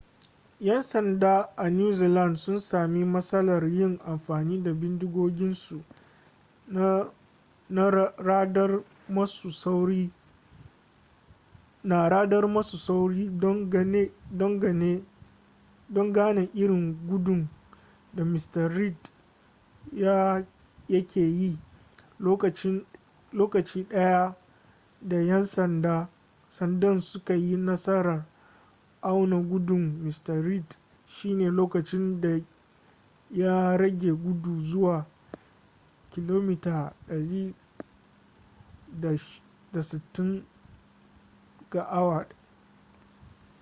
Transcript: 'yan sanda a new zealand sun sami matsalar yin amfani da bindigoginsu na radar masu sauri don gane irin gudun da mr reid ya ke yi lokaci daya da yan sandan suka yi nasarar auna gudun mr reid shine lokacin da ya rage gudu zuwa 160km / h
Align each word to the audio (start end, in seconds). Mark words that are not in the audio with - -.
'yan 0.59 0.81
sanda 0.83 1.45
a 1.57 1.69
new 1.69 1.93
zealand 1.93 2.37
sun 2.39 2.59
sami 2.59 3.05
matsalar 3.05 3.63
yin 3.65 3.97
amfani 4.05 4.63
da 4.63 4.73
bindigoginsu 4.73 5.81
na 7.69 7.89
radar 12.09 12.47
masu 12.51 12.77
sauri 12.77 13.29
don 13.39 13.69
gane 16.13 16.49
irin 16.53 16.97
gudun 17.07 17.47
da 18.13 18.23
mr 18.25 18.69
reid 18.75 18.97
ya 19.93 20.45
ke 21.13 21.19
yi 21.21 21.57
lokaci 22.19 23.87
daya 23.89 24.35
da 25.01 25.17
yan 25.21 25.43
sandan 26.47 27.01
suka 27.01 27.33
yi 27.35 27.57
nasarar 27.57 28.23
auna 29.01 29.41
gudun 29.41 29.99
mr 30.03 30.43
reid 30.45 30.75
shine 31.07 31.51
lokacin 31.51 32.21
da 32.21 32.39
ya 33.31 33.77
rage 33.77 34.11
gudu 34.13 34.61
zuwa 34.61 35.05
160km 36.11 36.93
/ 41.87 41.91
h 41.91 42.25